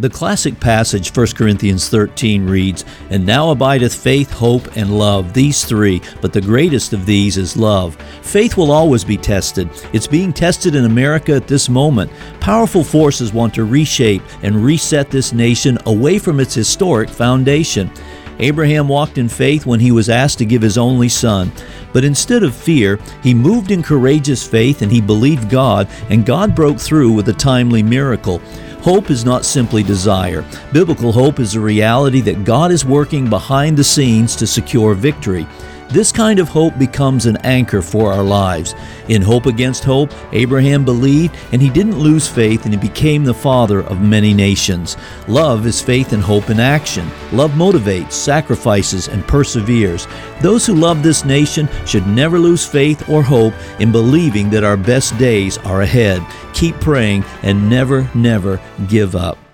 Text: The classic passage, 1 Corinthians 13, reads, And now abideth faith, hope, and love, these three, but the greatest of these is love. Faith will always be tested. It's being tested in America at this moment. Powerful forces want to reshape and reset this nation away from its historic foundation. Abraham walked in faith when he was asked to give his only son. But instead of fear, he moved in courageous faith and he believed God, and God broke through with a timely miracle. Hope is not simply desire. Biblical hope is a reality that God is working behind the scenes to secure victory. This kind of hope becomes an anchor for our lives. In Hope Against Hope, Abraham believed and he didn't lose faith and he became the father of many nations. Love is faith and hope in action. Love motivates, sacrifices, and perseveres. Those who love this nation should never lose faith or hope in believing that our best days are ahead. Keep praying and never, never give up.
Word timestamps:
The 0.00 0.08
classic 0.08 0.58
passage, 0.58 1.14
1 1.14 1.26
Corinthians 1.36 1.90
13, 1.90 2.48
reads, 2.48 2.86
And 3.10 3.26
now 3.26 3.50
abideth 3.50 3.94
faith, 3.94 4.30
hope, 4.30 4.74
and 4.74 4.98
love, 4.98 5.34
these 5.34 5.62
three, 5.62 6.00
but 6.22 6.32
the 6.32 6.40
greatest 6.40 6.94
of 6.94 7.04
these 7.04 7.36
is 7.36 7.54
love. 7.54 7.96
Faith 8.22 8.56
will 8.56 8.72
always 8.72 9.04
be 9.04 9.18
tested. 9.18 9.68
It's 9.92 10.06
being 10.06 10.32
tested 10.32 10.74
in 10.74 10.86
America 10.86 11.34
at 11.34 11.46
this 11.46 11.68
moment. 11.68 12.10
Powerful 12.40 12.82
forces 12.82 13.34
want 13.34 13.52
to 13.52 13.64
reshape 13.64 14.22
and 14.42 14.64
reset 14.64 15.10
this 15.10 15.34
nation 15.34 15.76
away 15.84 16.18
from 16.18 16.40
its 16.40 16.54
historic 16.54 17.10
foundation. 17.10 17.90
Abraham 18.38 18.88
walked 18.88 19.18
in 19.18 19.28
faith 19.28 19.66
when 19.66 19.80
he 19.80 19.92
was 19.92 20.08
asked 20.08 20.38
to 20.38 20.46
give 20.46 20.62
his 20.62 20.78
only 20.78 21.10
son. 21.10 21.52
But 21.92 22.04
instead 22.04 22.42
of 22.42 22.54
fear, 22.54 22.98
he 23.22 23.34
moved 23.34 23.70
in 23.70 23.82
courageous 23.82 24.46
faith 24.46 24.80
and 24.80 24.90
he 24.90 25.02
believed 25.02 25.50
God, 25.50 25.88
and 26.08 26.24
God 26.24 26.54
broke 26.54 26.78
through 26.78 27.12
with 27.12 27.28
a 27.28 27.34
timely 27.34 27.82
miracle. 27.82 28.40
Hope 28.82 29.10
is 29.10 29.26
not 29.26 29.44
simply 29.44 29.82
desire. 29.82 30.42
Biblical 30.72 31.12
hope 31.12 31.38
is 31.38 31.54
a 31.54 31.60
reality 31.60 32.22
that 32.22 32.44
God 32.44 32.72
is 32.72 32.82
working 32.82 33.28
behind 33.28 33.76
the 33.76 33.84
scenes 33.84 34.34
to 34.36 34.46
secure 34.46 34.94
victory. 34.94 35.46
This 35.90 36.12
kind 36.12 36.38
of 36.38 36.48
hope 36.48 36.78
becomes 36.78 37.26
an 37.26 37.36
anchor 37.38 37.82
for 37.82 38.12
our 38.12 38.22
lives. 38.22 38.76
In 39.08 39.20
Hope 39.20 39.46
Against 39.46 39.82
Hope, 39.82 40.12
Abraham 40.32 40.84
believed 40.84 41.36
and 41.50 41.60
he 41.60 41.68
didn't 41.68 41.98
lose 41.98 42.28
faith 42.28 42.64
and 42.64 42.72
he 42.72 42.80
became 42.80 43.24
the 43.24 43.34
father 43.34 43.80
of 43.80 44.00
many 44.00 44.32
nations. 44.32 44.96
Love 45.26 45.66
is 45.66 45.82
faith 45.82 46.12
and 46.12 46.22
hope 46.22 46.48
in 46.48 46.60
action. 46.60 47.10
Love 47.32 47.50
motivates, 47.52 48.12
sacrifices, 48.12 49.08
and 49.08 49.26
perseveres. 49.26 50.06
Those 50.40 50.64
who 50.64 50.74
love 50.76 51.02
this 51.02 51.24
nation 51.24 51.68
should 51.84 52.06
never 52.06 52.38
lose 52.38 52.64
faith 52.64 53.08
or 53.08 53.20
hope 53.20 53.54
in 53.80 53.90
believing 53.90 54.48
that 54.50 54.64
our 54.64 54.76
best 54.76 55.18
days 55.18 55.58
are 55.58 55.82
ahead. 55.82 56.24
Keep 56.60 56.78
praying 56.80 57.24
and 57.42 57.70
never, 57.70 58.10
never 58.14 58.60
give 58.86 59.16
up. 59.16 59.40